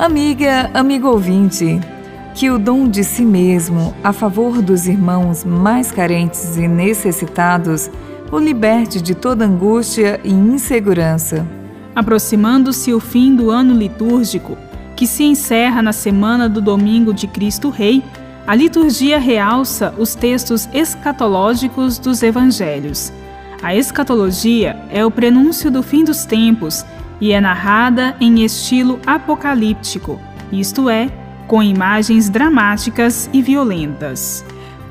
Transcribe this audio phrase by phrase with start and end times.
[0.00, 1.78] Amiga, amigo ouvinte,
[2.34, 7.90] que o dom de si mesmo a favor dos irmãos mais carentes e necessitados
[8.32, 11.46] o liberte de toda angústia e insegurança.
[11.94, 14.56] Aproximando-se o fim do ano litúrgico,
[14.96, 18.02] que se encerra na semana do Domingo de Cristo Rei,
[18.46, 23.12] a liturgia realça os textos escatológicos dos evangelhos.
[23.62, 26.86] A escatologia é o prenúncio do fim dos tempos
[27.20, 30.20] e é narrada em estilo apocalíptico,
[30.50, 31.08] isto é,
[31.46, 34.44] com imagens dramáticas e violentas.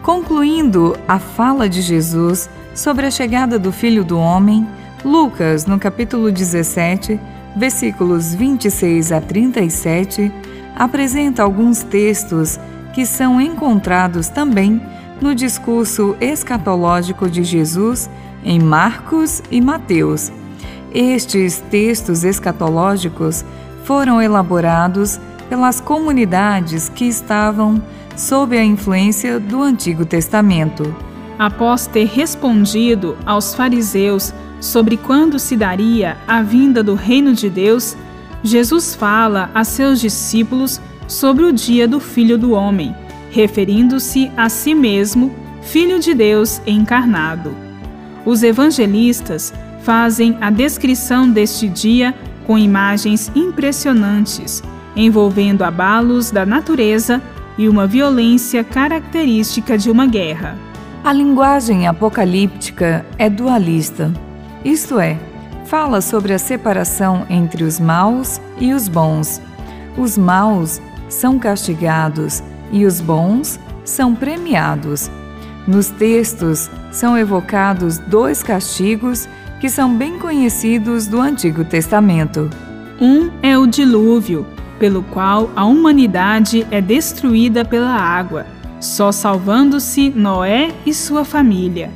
[0.03, 4.67] Concluindo a fala de Jesus sobre a chegada do Filho do Homem,
[5.03, 7.19] Lucas, no capítulo 17,
[7.55, 10.31] versículos 26 a 37,
[10.75, 12.59] apresenta alguns textos
[12.93, 14.81] que são encontrados também
[15.21, 18.09] no discurso escatológico de Jesus
[18.43, 20.31] em Marcos e Mateus.
[20.93, 23.45] Estes textos escatológicos
[23.83, 27.81] foram elaborados pelas comunidades que estavam
[28.15, 30.95] sob a influência do Antigo Testamento.
[31.37, 37.95] Após ter respondido aos fariseus sobre quando se daria a vinda do reino de Deus,
[38.43, 42.95] Jesus fala a seus discípulos sobre o dia do Filho do Homem,
[43.31, 47.53] referindo-se a si mesmo, Filho de Deus encarnado.
[48.25, 49.53] Os evangelistas
[49.83, 52.13] fazem a descrição deste dia
[52.45, 54.63] com imagens impressionantes,
[54.95, 57.21] envolvendo abalos da natureza
[57.57, 60.57] e uma violência característica de uma guerra.
[61.03, 64.11] A linguagem apocalíptica é dualista,
[64.63, 65.17] isto é,
[65.65, 69.41] fala sobre a separação entre os maus e os bons.
[69.97, 75.09] Os maus são castigados e os bons são premiados.
[75.65, 82.49] Nos textos são evocados dois castigos que são bem conhecidos do Antigo Testamento.
[82.99, 84.45] Um é o dilúvio,
[84.79, 88.45] pelo qual a humanidade é destruída pela água,
[88.79, 91.91] só salvando-se Noé e sua família.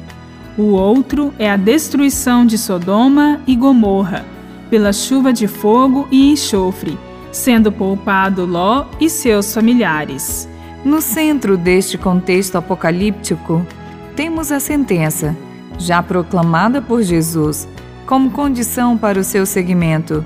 [0.57, 4.25] O outro é a destruição de Sodoma e Gomorra,
[4.69, 6.97] pela chuva de fogo e enxofre
[7.33, 10.47] sendo poupado Ló e seus familiares.
[10.85, 13.65] No centro deste contexto apocalíptico,
[14.15, 15.35] temos a sentença,
[15.77, 17.67] já proclamada por Jesus,
[18.05, 20.23] como condição para o seu seguimento.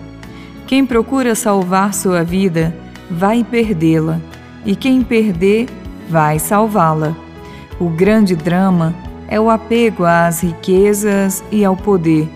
[0.66, 2.76] Quem procura salvar sua vida,
[3.10, 4.20] vai perdê-la,
[4.66, 5.68] e quem perder,
[6.10, 7.16] vai salvá-la.
[7.80, 8.94] O grande drama
[9.28, 12.28] é o apego às riquezas e ao poder,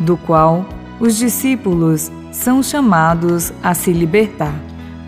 [0.00, 0.66] do qual
[1.00, 4.54] os discípulos são chamados a se libertar.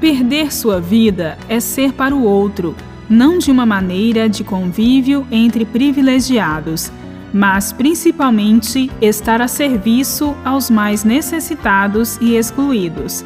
[0.00, 2.74] Perder sua vida é ser para o outro,
[3.08, 6.90] não de uma maneira de convívio entre privilegiados,
[7.32, 13.24] mas principalmente estar a serviço aos mais necessitados e excluídos.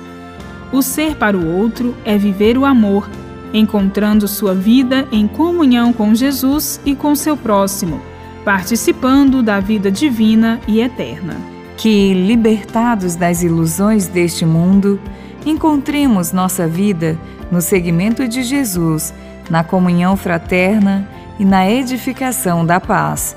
[0.73, 3.09] O ser para o outro é viver o amor,
[3.53, 8.01] encontrando sua vida em comunhão com Jesus e com seu próximo,
[8.45, 15.01] participando da vida divina e eterna que, libertados das ilusões deste mundo,
[15.45, 17.19] encontremos nossa vida
[17.51, 19.13] no seguimento de Jesus,
[19.51, 21.07] na comunhão fraterna
[21.39, 23.37] e na edificação da paz.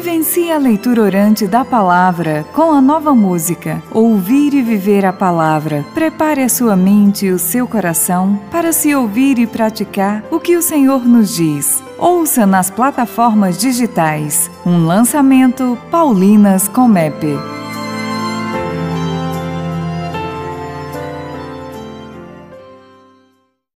[0.00, 5.84] Vivencie a leitura orante da palavra com a nova música Ouvir e Viver a Palavra.
[5.92, 10.56] Prepare a sua mente e o seu coração para se ouvir e praticar o que
[10.56, 11.84] o Senhor nos diz.
[11.98, 17.59] Ouça nas plataformas digitais um lançamento Paulinas Comep.